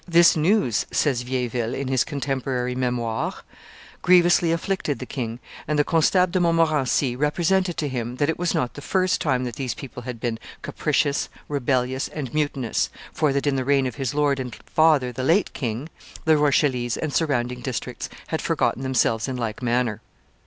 "This 0.07 0.35
news," 0.35 0.87
says 0.89 1.21
Vieilleville, 1.23 1.75
in 1.75 1.87
his 1.87 2.03
contemporary 2.03 2.73
Memoires, 2.73 3.35
"grievously 4.01 4.51
afflicted 4.51 4.97
the 4.97 5.05
king; 5.05 5.39
and 5.67 5.77
the 5.77 5.83
Constable 5.83 6.31
de 6.31 6.39
Montmorency 6.39 7.15
represented 7.15 7.77
to 7.77 7.87
him 7.87 8.15
that 8.15 8.27
it 8.27 8.39
was 8.39 8.55
not 8.55 8.73
the 8.73 8.81
first 8.81 9.21
time 9.21 9.43
that 9.43 9.57
these 9.57 9.75
people 9.75 10.01
had 10.01 10.19
been 10.19 10.39
capricious, 10.63 11.29
rebellious, 11.47 12.07
and 12.07 12.33
mutinous; 12.33 12.89
for 13.13 13.31
that 13.31 13.45
in 13.45 13.57
the 13.57 13.63
reign 13.63 13.85
of 13.85 13.97
his 14.01 14.15
lord 14.15 14.39
and 14.39 14.55
father, 14.65 15.11
the 15.11 15.21
late 15.23 15.53
king, 15.53 15.87
the 16.25 16.35
Rochellese 16.35 16.97
and 16.97 17.13
surrounding 17.13 17.61
districts 17.61 18.09
had 18.29 18.41
forgotten 18.41 18.81
themselves 18.81 19.27
in 19.27 19.37
like 19.37 19.61
manner. 19.61 20.01